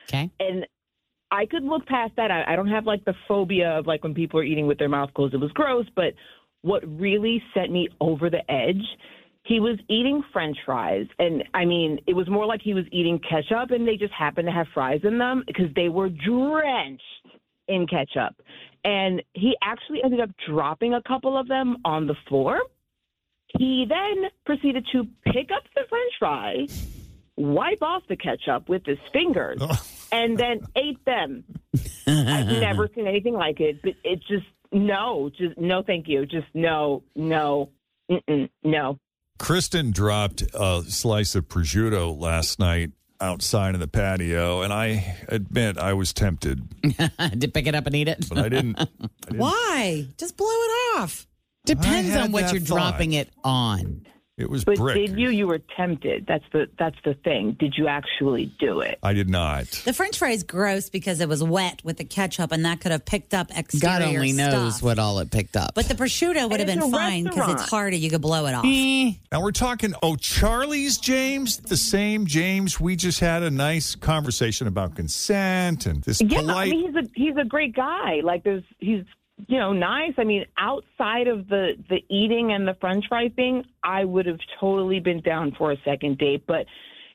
Okay. 0.09 0.29
And 0.39 0.65
I 1.31 1.45
could 1.45 1.63
look 1.63 1.85
past 1.85 2.13
that. 2.15 2.31
I, 2.31 2.43
I 2.53 2.55
don't 2.55 2.69
have 2.69 2.85
like 2.85 3.05
the 3.05 3.13
phobia 3.27 3.77
of 3.77 3.87
like 3.87 4.03
when 4.03 4.13
people 4.13 4.39
are 4.39 4.43
eating 4.43 4.67
with 4.67 4.79
their 4.79 4.89
mouth 4.89 5.13
closed. 5.13 5.33
It 5.33 5.37
was 5.37 5.51
gross, 5.51 5.85
but 5.95 6.13
what 6.61 6.83
really 6.99 7.41
set 7.53 7.69
me 7.69 7.87
over 8.01 8.29
the 8.29 8.49
edge, 8.51 8.83
he 9.49 9.59
was 9.59 9.79
eating 9.89 10.21
French 10.31 10.57
fries, 10.63 11.07
and 11.17 11.43
I 11.55 11.65
mean, 11.65 11.99
it 12.05 12.13
was 12.13 12.29
more 12.29 12.45
like 12.45 12.61
he 12.61 12.75
was 12.75 12.85
eating 12.91 13.19
ketchup, 13.19 13.71
and 13.71 13.87
they 13.87 13.97
just 13.97 14.13
happened 14.13 14.47
to 14.47 14.51
have 14.51 14.67
fries 14.75 15.01
in 15.03 15.17
them 15.17 15.43
because 15.47 15.73
they 15.75 15.89
were 15.89 16.07
drenched 16.07 17.01
in 17.67 17.87
ketchup. 17.87 18.35
And 18.83 19.23
he 19.33 19.55
actually 19.63 20.03
ended 20.03 20.19
up 20.19 20.29
dropping 20.47 20.93
a 20.93 21.01
couple 21.01 21.35
of 21.35 21.47
them 21.47 21.77
on 21.83 22.05
the 22.05 22.13
floor. 22.27 22.59
He 23.57 23.87
then 23.89 24.29
proceeded 24.45 24.85
to 24.91 25.07
pick 25.25 25.49
up 25.51 25.63
the 25.73 25.81
French 25.89 26.13
fry, 26.19 26.67
wipe 27.35 27.81
off 27.81 28.03
the 28.07 28.17
ketchup 28.17 28.69
with 28.69 28.85
his 28.85 28.99
fingers, 29.11 29.59
and 30.11 30.37
then 30.37 30.59
ate 30.75 31.03
them. 31.05 31.43
I've 32.05 32.45
never 32.45 32.87
seen 32.93 33.07
anything 33.07 33.33
like 33.33 33.59
it, 33.59 33.81
but 33.81 33.93
it 34.03 34.19
just 34.27 34.45
no, 34.71 35.31
just 35.35 35.57
no, 35.57 35.81
thank 35.81 36.07
you, 36.07 36.27
just 36.27 36.45
no, 36.53 37.01
no, 37.15 37.71
no. 38.63 38.99
Kristen 39.39 39.91
dropped 39.91 40.43
a 40.53 40.83
slice 40.87 41.33
of 41.35 41.47
prosciutto 41.47 42.17
last 42.19 42.59
night 42.59 42.91
outside 43.21 43.73
of 43.73 43.79
the 43.81 43.87
patio, 43.87 44.61
and 44.61 44.71
I 44.71 45.17
admit 45.27 45.77
I 45.77 45.93
was 45.93 46.13
tempted, 46.13 46.61
to 47.39 47.47
pick 47.47 47.67
it 47.67 47.75
up 47.75 47.87
and 47.87 47.95
eat 47.95 48.07
it. 48.07 48.27
but 48.29 48.37
I 48.37 48.49
didn't. 48.49 48.79
I 48.79 48.87
didn't 49.29 49.39
Why? 49.39 50.07
Just 50.17 50.37
blow 50.37 50.47
it 50.47 50.99
off. 50.99 51.25
Depends 51.65 52.15
on 52.15 52.31
what 52.31 52.51
you're 52.51 52.61
thought. 52.61 52.75
dropping 52.75 53.13
it 53.13 53.29
on. 53.43 54.05
It 54.39 54.49
was 54.49 54.63
But 54.63 54.77
brick. 54.77 54.95
did 54.95 55.19
you? 55.19 55.29
You 55.29 55.47
were 55.47 55.59
tempted. 55.75 56.25
That's 56.25 56.45
the 56.53 56.67
that's 56.79 56.95
the 57.03 57.13
thing. 57.13 57.57
Did 57.59 57.75
you 57.77 57.87
actually 57.87 58.45
do 58.59 58.79
it? 58.79 58.97
I 59.03 59.13
did 59.13 59.29
not. 59.29 59.65
The 59.85 59.93
French 59.93 60.17
fry 60.17 60.31
is 60.31 60.43
gross 60.43 60.89
because 60.89 61.19
it 61.19 61.27
was 61.27 61.43
wet 61.43 61.81
with 61.83 61.97
the 61.97 62.05
ketchup, 62.05 62.51
and 62.51 62.63
that 62.65 62.79
could 62.79 62.91
have 62.93 63.05
picked 63.05 63.33
up 63.33 63.47
exterior 63.55 63.99
God 63.99 64.01
only 64.15 64.31
knows 64.31 64.75
stuff. 64.77 64.83
what 64.83 64.97
all 64.97 65.19
it 65.19 65.29
picked 65.29 65.57
up. 65.57 65.75
But 65.75 65.87
the 65.89 65.93
prosciutto 65.95 66.49
would 66.49 66.59
have 66.59 66.67
been 66.67 66.89
fine 66.91 67.23
because 67.25 67.37
restaurant. 67.37 67.59
it's 67.61 67.69
harder. 67.69 67.95
You 67.97 68.09
could 68.09 68.21
blow 68.21 68.45
it 68.45 68.53
off. 68.53 68.63
Eh, 68.65 69.11
Now 69.31 69.41
we're 69.41 69.51
talking. 69.51 69.93
Oh, 70.01 70.15
Charlie's 70.15 70.97
James, 70.97 71.57
the 71.57 71.77
same 71.77 72.25
James. 72.25 72.79
We 72.79 72.95
just 72.95 73.19
had 73.19 73.43
a 73.43 73.51
nice 73.51 73.95
conversation 73.95 74.67
about 74.67 74.95
consent 74.95 75.85
and 75.85 76.01
this 76.03 76.21
Yeah, 76.21 76.39
polite. 76.39 76.67
I 76.67 76.71
mean 76.71 76.85
he's 76.87 76.95
a 76.95 77.09
he's 77.13 77.37
a 77.37 77.45
great 77.45 77.75
guy. 77.75 78.21
Like 78.23 78.43
there's 78.43 78.63
he's 78.79 79.03
you 79.47 79.57
know 79.57 79.73
nice. 79.73 80.13
I 80.17 80.23
mean 80.23 80.45
outside 80.57 81.27
of 81.27 81.47
the 81.47 81.75
the 81.89 82.03
eating 82.09 82.51
and 82.51 82.67
the 82.67 82.75
French 82.79 83.05
fry 83.07 83.29
thing, 83.29 83.65
I 83.83 84.05
would 84.05 84.25
have 84.25 84.39
totally 84.59 84.99
been 84.99 85.21
down 85.21 85.53
for 85.57 85.71
a 85.71 85.77
second 85.83 86.17
date. 86.17 86.43
But 86.47 86.65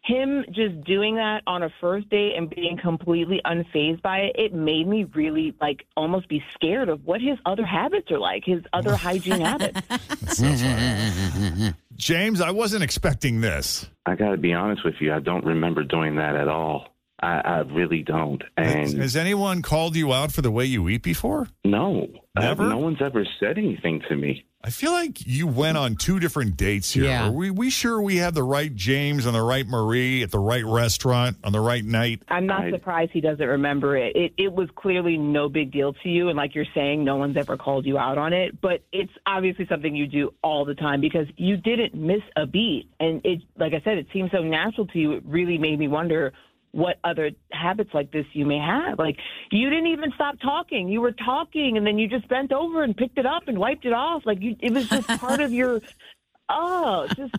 him 0.05 0.45
just 0.51 0.85
doing 0.85 1.17
that 1.17 1.43
on 1.47 1.63
a 1.63 1.71
first 1.81 2.09
date 2.11 2.35
and 2.37 2.51
being 2.51 2.77
completely 2.77 3.41
unfazed 3.47 4.03
by 4.03 4.19
it, 4.19 4.37
it 4.37 4.55
made 4.55 4.87
me 4.87 5.05
really 5.15 5.55
like 5.61 5.87
almost 5.97 6.29
be 6.29 6.45
scared 6.55 6.91
of 6.91 7.05
what 7.07 7.23
his 7.23 7.39
other 7.47 7.65
habits 7.65 8.11
are 8.11 8.19
like, 8.19 8.45
his 8.45 8.63
other 8.73 8.97
hygiene 8.97 9.41
habits. 9.41 9.81
James, 11.97 12.41
I 12.41 12.51
wasn't 12.51 12.83
expecting 12.83 13.41
this. 13.41 13.89
I 14.05 14.15
got 14.15 14.31
to 14.31 14.37
be 14.37 14.53
honest 14.53 14.85
with 14.85 14.97
you. 15.01 15.13
I 15.13 15.21
don't 15.21 15.45
remember 15.45 15.83
doing 15.83 16.17
that 16.17 16.37
at 16.37 16.49
all. 16.49 16.94
I, 17.21 17.41
I 17.41 17.59
really 17.61 18.03
don't. 18.03 18.43
Has, 18.59 18.93
And 18.93 19.03
has 19.03 19.17
anyone 19.17 19.63
called 19.63 19.97
you 19.97 20.13
out 20.13 20.33
for 20.33 20.43
the 20.43 20.51
way 20.51 20.65
you 20.65 20.89
eat 20.89 21.03
before? 21.03 21.49
no, 21.65 22.09
uh, 22.37 22.41
Never? 22.41 22.69
no 22.69 22.79
one's 22.79 23.01
ever 23.01 23.25
said 23.39 23.57
anything 23.59 24.03
to 24.09 24.17
me. 24.17 24.45
I 24.67 24.71
feel 24.71 24.93
like 24.93 25.27
you 25.27 25.47
went 25.47 25.77
on 25.77 25.95
two 25.97 26.19
different 26.19 26.57
dates 26.57 26.91
here. 26.91 27.05
Yeah. 27.05 27.29
Are 27.29 27.31
we, 27.31 27.51
we 27.51 27.69
sure 27.69 28.01
we 28.01 28.17
have 28.17 28.33
the 28.33 28.43
right 28.43 28.75
James 28.75 29.27
and 29.27 29.35
the 29.35 29.43
right 29.43 29.67
Marie 29.67 30.23
at 30.23 30.31
the 30.31 30.39
right 30.39 30.65
restaurant 30.65 31.37
on 31.45 31.53
the 31.53 31.61
right 31.61 31.85
night? 31.85 32.23
I'm 32.29 32.47
not 32.47 32.65
I- 32.65 32.71
surprised 32.71 33.13
he 33.13 33.21
doesn't 33.21 33.47
remember 33.47 33.95
it. 33.97 34.17
it. 34.17 34.33
It 34.39 34.53
was 34.55 34.71
clearly 34.75 35.19
no 35.19 35.51
big 35.51 35.71
deal 35.71 35.93
to 35.93 36.09
you, 36.09 36.29
and 36.31 36.37
like 36.39 36.55
you're 36.55 36.65
saying, 36.75 37.05
no 37.05 37.17
one's 37.17 37.37
ever 37.37 37.59
called 37.59 37.85
you 37.85 37.99
out 37.99 38.17
on 38.17 38.33
it. 38.33 38.59
But 38.61 38.83
it's 38.91 39.13
obviously 39.27 39.67
something 39.69 39.95
you 39.95 40.07
do 40.07 40.33
all 40.43 40.65
the 40.65 40.75
time 40.75 41.03
because 41.03 41.27
you 41.37 41.59
didn't 41.59 41.95
miss 41.95 42.23
a 42.35 42.47
beat, 42.47 42.89
and 42.99 43.21
it, 43.25 43.43
like 43.59 43.75
I 43.75 43.83
said, 43.85 43.99
it 43.99 44.07
seems 44.15 44.31
so 44.33 44.43
natural 44.43 44.87
to 44.89 44.99
you. 44.99 45.13
It 45.13 45.25
really 45.27 45.59
made 45.59 45.79
me 45.79 45.89
wonder 45.89 46.33
what 46.75 46.99
other 47.05 47.31
habits 47.53 47.91
like 47.95 48.11
this 48.11 48.27
you 48.33 48.45
may 48.45 48.59
have. 48.59 48.99
Like 48.99 49.17
you 49.51 49.71
didn't 49.71 49.87
even 49.89 50.13
stop 50.15 50.37
talking. 50.41 50.89
You 50.89 51.01
were 51.01 51.13
talking, 51.13 51.77
and 51.77 51.87
then 51.87 51.99
you 51.99 52.09
just 52.09 52.29
bent 52.29 52.53
over 52.53 52.83
and 52.83 52.97
picked 52.97 53.17
it 53.19 53.27
up 53.27 53.49
and 53.49 53.59
wiped 53.59 53.85
it 53.85 53.93
off. 53.93 54.23
Like 54.27 54.41
you, 54.41 54.57
it 54.61 54.73
was 54.73 54.89
just 54.89 55.09
part 55.21 55.41
of 55.41 55.53
your. 55.53 55.81
Oh, 56.51 57.07
just 57.17 57.35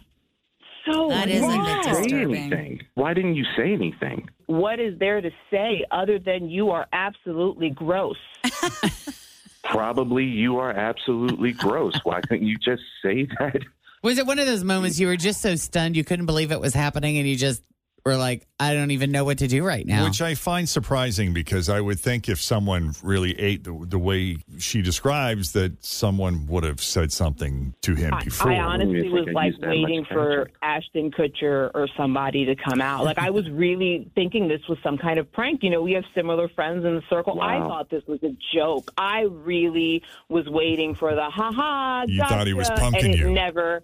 so 0.91 1.09
That 1.09 1.29
is 1.29 1.43
a 1.43 1.47
bit. 1.47 1.83
Say 1.95 2.01
disturbing. 2.03 2.35
anything? 2.35 2.81
Why 2.95 3.13
didn't 3.13 3.35
you 3.35 3.45
say 3.55 3.71
anything? 3.71 4.29
what 4.47 4.79
is 4.79 4.97
there 4.99 5.21
to 5.21 5.29
say 5.51 5.85
other 5.91 6.17
than 6.17 6.49
you 6.49 6.71
are 6.71 6.87
absolutely 6.91 7.69
gross? 7.69 8.17
Probably 9.63 10.23
you 10.23 10.57
are 10.59 10.71
absolutely 10.71 11.51
gross. 11.51 11.93
Why 12.03 12.21
couldn't 12.21 12.47
you 12.47 12.57
just 12.57 12.83
say 13.03 13.27
that? 13.39 13.61
was 14.03 14.17
it 14.19 14.25
one 14.27 14.37
of 14.39 14.45
those 14.45 14.63
moments 14.63 14.99
you 14.99 15.07
were 15.07 15.17
just 15.17 15.41
so 15.41 15.55
stunned 15.55 15.95
you 15.95 16.03
couldn't 16.03 16.27
believe 16.27 16.51
it 16.51 16.59
was 16.59 16.73
happening 16.75 17.17
and 17.17 17.27
you 17.27 17.35
just 17.35 17.63
were 18.05 18.17
like, 18.17 18.45
I 18.59 18.75
don't 18.75 18.91
even 18.91 19.11
know 19.11 19.25
what 19.25 19.39
to 19.39 19.47
do 19.47 19.65
right 19.65 19.85
now? 19.85 20.05
Which 20.05 20.21
I 20.21 20.35
find 20.35 20.69
surprising 20.69 21.33
because 21.33 21.69
I 21.69 21.81
would 21.81 21.99
think 21.99 22.29
if 22.29 22.39
someone 22.39 22.93
really 23.01 23.37
ate 23.39 23.63
the, 23.63 23.83
the 23.87 23.97
way 23.97 24.37
she 24.59 24.83
describes, 24.83 25.53
that 25.53 25.83
someone 25.83 26.45
would 26.45 26.63
have 26.63 26.79
said 26.81 27.11
something 27.11 27.73
to 27.81 27.95
him 27.95 28.13
I, 28.13 28.23
before. 28.23 28.51
I 28.51 28.59
honestly 28.59 29.01
think 29.01 29.13
was 29.13 29.27
like 29.33 29.47
used 29.47 29.61
that 29.61 29.67
much 29.67 29.75
waiting 29.75 30.05
for. 30.05 30.49
Ashton 30.61 31.11
Kutcher 31.11 31.71
or 31.73 31.87
somebody 31.97 32.45
to 32.45 32.55
come 32.55 32.79
out. 32.79 33.05
Like 33.05 33.17
I 33.17 33.31
was 33.31 33.49
really 33.49 34.09
thinking 34.13 34.47
this 34.47 34.61
was 34.69 34.77
some 34.83 34.99
kind 34.99 35.17
of 35.17 35.31
prank. 35.31 35.63
You 35.63 35.71
know, 35.71 35.81
we 35.81 35.93
have 35.93 36.05
similar 36.13 36.47
friends 36.49 36.85
in 36.85 36.95
the 36.95 37.03
circle. 37.09 37.41
I 37.41 37.57
thought 37.57 37.89
this 37.89 38.03
was 38.07 38.21
a 38.21 38.35
joke. 38.53 38.91
I 38.97 39.21
really 39.21 40.03
was 40.29 40.47
waiting 40.47 40.93
for 40.93 41.15
the 41.15 41.25
ha 41.25 41.51
ha. 41.51 42.03
You 42.07 42.19
thought 42.19 42.45
he 42.45 42.53
was 42.53 42.69
punking 42.69 43.03
and 43.03 43.13
it 43.15 43.19
you. 43.19 43.31
never 43.31 43.83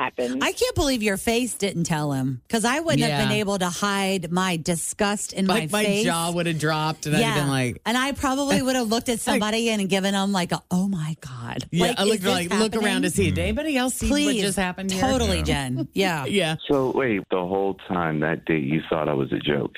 happened. 0.00 0.42
I 0.42 0.52
can't 0.52 0.74
believe 0.74 1.02
your 1.02 1.16
face 1.16 1.54
didn't 1.54 1.84
tell 1.84 2.12
him 2.12 2.40
because 2.46 2.64
I 2.64 2.80
wouldn't 2.80 3.02
have 3.02 3.28
been 3.28 3.36
able 3.38 3.58
to 3.58 3.68
hide 3.68 4.30
my 4.30 4.56
disgust 4.56 5.32
in 5.32 5.46
like 5.46 5.70
my 5.70 5.78
my 5.80 5.84
face. 5.84 6.04
jaw 6.04 6.30
would 6.32 6.46
have 6.46 6.58
dropped 6.58 7.06
and 7.06 7.16
I'd 7.16 7.22
have 7.22 7.34
been 7.42 7.48
like, 7.48 7.80
and 7.84 7.96
I 7.96 8.12
probably 8.12 8.62
would 8.70 8.76
have 8.76 8.88
looked 8.88 9.08
at 9.08 9.20
somebody 9.20 9.68
and 9.70 9.88
given 9.88 10.12
them 10.12 10.32
like, 10.32 10.52
a, 10.52 10.62
"Oh 10.70 10.88
my 10.88 11.16
god!" 11.20 11.66
yeah, 11.70 11.88
like, 11.88 11.98
I 11.98 12.04
looked 12.04 12.22
this 12.22 12.32
like 12.32 12.50
look 12.50 12.74
around 12.74 13.02
to 13.02 13.08
happening? 13.08 13.10
see. 13.10 13.30
Did 13.30 13.38
anybody 13.38 13.76
else 13.76 13.94
see 13.94 14.08
Please, 14.08 14.26
what 14.26 14.46
just 14.46 14.58
happened 14.58 14.90
here? 14.90 15.00
Totally, 15.02 15.42
Jen. 15.42 15.88
Yeah. 15.92 16.24
Yeah. 16.30 16.56
So 16.68 16.92
wait, 16.92 17.22
the 17.30 17.38
whole 17.38 17.74
time 17.88 18.20
that 18.20 18.44
day 18.44 18.58
you 18.58 18.80
thought 18.88 19.08
I 19.08 19.14
was 19.14 19.32
a 19.32 19.38
joke. 19.38 19.74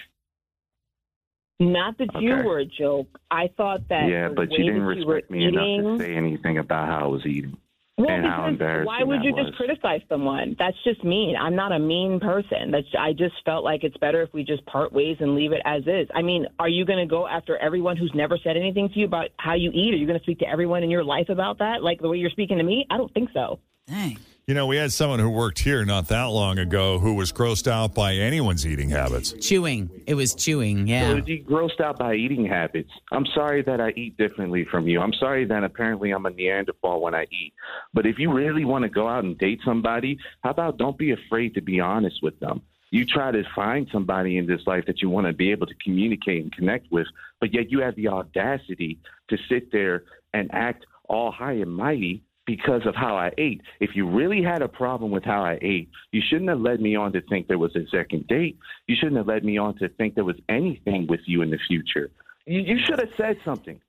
Not 1.58 1.96
that 1.98 2.08
you 2.20 2.34
were 2.34 2.58
a 2.58 2.64
joke. 2.64 3.06
I 3.30 3.48
thought 3.56 3.88
that. 3.88 4.08
yeah, 4.08 4.28
but 4.28 4.50
you 4.50 4.64
didn't 4.64 4.84
that 4.84 4.96
you 4.98 5.06
were 5.06 5.14
respect 5.14 5.30
me 5.30 5.46
enough 5.46 5.98
to 5.98 6.04
say 6.04 6.14
anything 6.14 6.58
about 6.58 6.88
how 6.88 7.04
I 7.04 7.06
was 7.06 7.24
eating 7.24 7.56
Well, 8.06 8.16
and 8.16 8.26
how 8.26 8.46
embarrassing 8.46 8.86
why 8.86 9.02
would 9.02 9.20
that 9.20 9.24
you 9.24 9.32
was. 9.32 9.46
just 9.46 9.56
criticize 9.56 10.00
someone? 10.08 10.56
That's 10.58 10.76
just 10.84 11.02
mean. 11.04 11.36
I'm 11.36 11.54
not 11.54 11.72
a 11.72 11.78
mean 11.78 12.20
person. 12.20 12.70
That's 12.70 12.86
I 12.98 13.12
just 13.12 13.34
felt 13.44 13.64
like 13.64 13.84
it's 13.84 13.96
better 13.98 14.22
if 14.22 14.32
we 14.32 14.44
just 14.44 14.64
part 14.66 14.92
ways 14.92 15.16
and 15.20 15.34
leave 15.34 15.52
it 15.52 15.62
as 15.64 15.82
is. 15.86 16.08
I 16.14 16.22
mean, 16.22 16.46
are 16.58 16.68
you 16.68 16.84
going 16.84 16.98
to 16.98 17.10
go 17.10 17.26
after 17.26 17.56
everyone 17.58 17.96
who's 17.96 18.12
never 18.14 18.38
said 18.42 18.56
anything 18.56 18.88
to 18.90 18.98
you 18.98 19.06
about 19.06 19.28
how 19.38 19.54
you 19.54 19.70
eat? 19.70 19.94
Are 19.94 19.96
you 19.96 20.06
going 20.06 20.18
to 20.18 20.22
speak 20.22 20.38
to 20.40 20.48
everyone 20.48 20.82
in 20.82 20.90
your 20.90 21.04
life 21.04 21.28
about 21.28 21.58
that, 21.58 21.82
like 21.82 22.00
the 22.00 22.08
way 22.08 22.16
you're 22.16 22.30
speaking 22.30 22.58
to 22.58 22.64
me? 22.64 22.86
I 22.90 22.96
don't 22.96 23.12
think 23.14 23.30
so. 23.32 23.58
Dang. 23.86 24.18
You 24.48 24.54
know, 24.54 24.66
we 24.66 24.76
had 24.76 24.90
someone 24.90 25.20
who 25.20 25.30
worked 25.30 25.60
here 25.60 25.84
not 25.84 26.08
that 26.08 26.24
long 26.24 26.58
ago 26.58 26.98
who 26.98 27.14
was 27.14 27.30
grossed 27.30 27.68
out 27.68 27.94
by 27.94 28.14
anyone's 28.14 28.66
eating 28.66 28.90
habits. 28.90 29.32
Chewing. 29.40 29.88
It 30.04 30.14
was 30.14 30.34
chewing. 30.34 30.88
Yeah. 30.88 31.10
So 31.10 31.16
is 31.18 31.26
he 31.26 31.44
grossed 31.44 31.80
out 31.80 31.96
by 31.96 32.14
eating 32.14 32.44
habits? 32.44 32.90
I'm 33.12 33.24
sorry 33.24 33.62
that 33.62 33.80
I 33.80 33.90
eat 33.90 34.16
differently 34.16 34.64
from 34.64 34.88
you. 34.88 35.00
I'm 35.00 35.12
sorry 35.12 35.44
that 35.44 35.62
apparently 35.62 36.10
I'm 36.10 36.26
a 36.26 36.30
Neanderthal 36.30 37.00
when 37.00 37.14
I 37.14 37.28
eat. 37.30 37.54
But 37.94 38.04
if 38.04 38.18
you 38.18 38.32
really 38.32 38.64
want 38.64 38.82
to 38.82 38.88
go 38.88 39.06
out 39.06 39.22
and 39.22 39.38
date 39.38 39.60
somebody, 39.64 40.18
how 40.42 40.50
about 40.50 40.76
don't 40.76 40.98
be 40.98 41.12
afraid 41.12 41.54
to 41.54 41.60
be 41.60 41.78
honest 41.78 42.20
with 42.20 42.40
them? 42.40 42.62
You 42.90 43.06
try 43.06 43.30
to 43.30 43.44
find 43.54 43.86
somebody 43.92 44.38
in 44.38 44.48
this 44.48 44.66
life 44.66 44.86
that 44.88 45.00
you 45.00 45.08
want 45.08 45.28
to 45.28 45.32
be 45.32 45.52
able 45.52 45.68
to 45.68 45.74
communicate 45.84 46.42
and 46.42 46.52
connect 46.52 46.90
with, 46.90 47.06
but 47.38 47.54
yet 47.54 47.70
you 47.70 47.80
have 47.80 47.94
the 47.94 48.08
audacity 48.08 48.98
to 49.28 49.38
sit 49.48 49.70
there 49.70 50.02
and 50.34 50.52
act 50.52 50.84
all 51.08 51.30
high 51.30 51.52
and 51.52 51.72
mighty 51.72 52.24
because 52.46 52.82
of 52.86 52.94
how 52.94 53.16
I 53.16 53.30
ate. 53.38 53.62
If 53.80 53.90
you 53.94 54.08
really 54.08 54.42
had 54.42 54.62
a 54.62 54.68
problem 54.68 55.10
with 55.10 55.24
how 55.24 55.44
I 55.44 55.58
ate, 55.62 55.90
you 56.10 56.20
shouldn't 56.28 56.50
have 56.50 56.60
led 56.60 56.80
me 56.80 56.96
on 56.96 57.12
to 57.12 57.20
think 57.22 57.46
there 57.46 57.58
was 57.58 57.74
a 57.76 57.86
second 57.90 58.26
date. 58.26 58.58
You 58.86 58.96
shouldn't 58.98 59.16
have 59.16 59.28
led 59.28 59.44
me 59.44 59.58
on 59.58 59.76
to 59.78 59.88
think 59.88 60.14
there 60.14 60.24
was 60.24 60.36
anything 60.48 61.06
with 61.08 61.20
you 61.26 61.42
in 61.42 61.50
the 61.50 61.58
future. 61.68 62.10
You, 62.46 62.60
you 62.60 62.78
should 62.84 62.98
have 62.98 63.10
said 63.16 63.36
something 63.44 63.80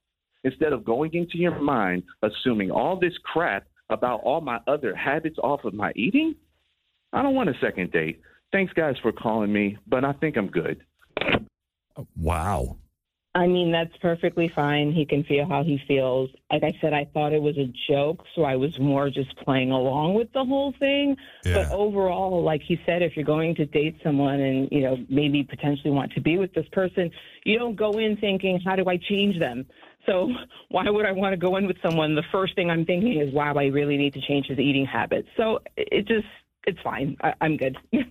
instead 0.44 0.74
of 0.74 0.84
going 0.86 1.14
into 1.14 1.38
your 1.38 1.60
mind 1.60 2.04
assuming 2.22 2.70
all 2.70 3.00
this 3.00 3.14
crap 3.24 3.66
about 3.90 4.22
all 4.22 4.42
my 4.42 4.60
other 4.68 4.96
habits 4.96 5.38
off 5.42 5.64
of 5.66 5.74
my 5.74 5.92
eating. 5.96 6.36
I 7.12 7.22
don't 7.22 7.36
want 7.36 7.50
a 7.50 7.54
second 7.62 7.92
date. 7.92 8.22
Thanks, 8.52 8.74
guys, 8.74 8.96
for 9.02 9.12
calling 9.12 9.52
me, 9.52 9.78
but 9.88 10.04
I 10.04 10.14
think 10.14 10.38
I'm 10.38 10.48
good. 10.48 10.84
Wow. 12.20 12.78
I 13.36 13.48
mean, 13.48 13.72
that's 13.72 13.96
perfectly 13.98 14.48
fine. 14.48 14.92
He 14.92 15.06
can 15.06 15.24
feel 15.24 15.48
how 15.48 15.64
he 15.64 15.82
feels. 15.88 16.30
Like 16.52 16.64
I 16.64 16.78
said, 16.80 16.94
I 16.94 17.06
thought 17.14 17.34
it 17.34 17.42
was 17.42 17.58
a 17.58 17.72
joke, 17.90 18.24
so 18.36 18.44
I 18.44 18.56
was 18.56 18.78
more 18.80 19.10
just 19.10 19.36
playing 19.38 19.72
along 19.72 20.14
with 20.14 20.32
the 20.34 20.46
whole 20.46 20.72
thing. 20.78 21.18
But 21.56 21.72
overall, 21.72 22.44
like 22.44 22.62
he 22.62 22.80
said, 22.86 23.02
if 23.02 23.16
you're 23.16 23.26
going 23.26 23.56
to 23.56 23.66
date 23.66 24.00
someone 24.04 24.40
and, 24.40 24.70
you 24.72 24.82
know, 24.82 24.98
maybe 25.10 25.44
potentially 25.44 25.90
want 25.90 26.12
to 26.14 26.22
be 26.22 26.38
with 26.38 26.54
this 26.54 26.68
person, 26.72 27.10
you 27.44 27.58
don't 27.58 27.76
go 27.76 27.94
in 27.94 28.18
thinking, 28.18 28.60
how 28.64 28.76
do 28.76 28.86
I 28.88 28.98
change 28.98 29.40
them? 29.40 29.66
So 30.06 30.30
why 30.70 30.88
would 30.88 31.08
I 31.08 31.12
want 31.12 31.34
to 31.34 31.38
go 31.38 31.56
in 31.56 31.66
with 31.66 31.78
someone? 31.82 32.14
The 32.14 32.24
first 32.32 32.56
thing 32.56 32.70
I'm 32.70 32.86
thinking 32.86 33.20
is, 33.20 33.34
wow, 33.34 33.56
I 33.56 33.66
really 33.66 33.98
need 33.98 34.14
to 34.14 34.22
change 34.22 34.46
his 34.46 34.60
eating 34.60 34.86
habits. 34.86 35.28
So 35.38 35.60
it 35.76 36.08
just, 36.08 36.28
it's 36.68 36.80
fine. 36.82 37.18
I, 37.22 37.34
I'm 37.42 37.58
good. 37.58 37.78
All 37.94 38.04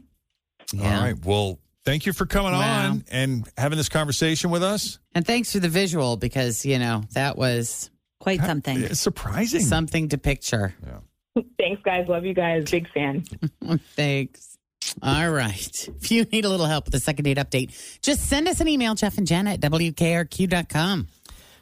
right. 0.80 1.24
Well, 1.24 1.60
thank 1.84 2.06
you 2.06 2.12
for 2.12 2.26
coming 2.26 2.52
Wow. 2.52 2.90
on 2.90 3.04
and 3.10 3.48
having 3.56 3.76
this 3.78 3.88
conversation 3.88 4.50
with 4.50 4.62
us. 4.62 4.98
And 5.14 5.26
thanks 5.26 5.52
for 5.52 5.58
the 5.60 5.68
visual 5.68 6.16
because, 6.16 6.64
you 6.66 6.78
know, 6.78 7.04
that 7.12 7.36
was 7.36 7.90
quite 8.20 8.40
something. 8.40 8.80
It's 8.82 9.00
surprising. 9.00 9.60
Something 9.60 10.08
to 10.10 10.18
picture. 10.18 10.74
Yeah. 10.86 11.42
Thanks, 11.58 11.82
guys. 11.82 12.06
Love 12.08 12.24
you 12.26 12.34
guys. 12.34 12.70
Big 12.70 12.88
fan. 12.92 13.24
Thanks. 13.96 14.58
All 15.02 15.30
right. 15.30 15.88
If 16.00 16.10
you 16.10 16.24
need 16.24 16.44
a 16.44 16.48
little 16.48 16.66
help 16.66 16.84
with 16.86 16.92
the 16.92 17.00
second 17.00 17.24
date 17.24 17.38
update, 17.38 18.00
just 18.02 18.28
send 18.28 18.48
us 18.48 18.60
an 18.60 18.68
email, 18.68 18.94
Jeff 18.94 19.16
and 19.16 19.26
Jen 19.26 19.46
at 19.46 19.60
WKRQ.com. 19.60 21.08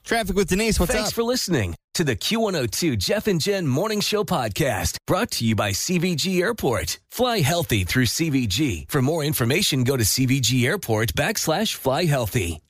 Traffic 0.05 0.37
with 0.37 0.49
Denise. 0.49 0.79
What's 0.81 0.93
Thanks 0.93 1.09
up? 1.11 1.15
for 1.15 1.23
listening 1.23 1.75
to 1.95 2.05
the 2.05 2.17
Q102 2.17 2.99
Jeff 2.99 3.27
and 3.27 3.41
Jen 3.41 3.67
Morning 3.67 4.01
Show 4.01 4.25
podcast 4.25 4.97
brought 5.07 5.31
to 5.33 5.45
you 5.45 5.55
by 5.55 5.71
CVG 5.71 6.41
Airport. 6.41 6.99
Fly 7.11 7.41
healthy 7.41 7.85
through 7.85 8.07
CVG. 8.07 8.91
For 8.91 9.03
more 9.03 9.25
information, 9.25 9.85
go 9.85 9.97
to 9.97 10.05
CVG 10.05 10.65
Airport 10.65 11.15
backslash 11.15 11.75
fly 11.75 12.05
healthy. 12.05 12.61